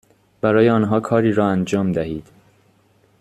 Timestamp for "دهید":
1.91-2.27